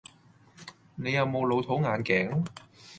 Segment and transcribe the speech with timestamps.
[0.95, 2.43] 你有冇老土眼鏡?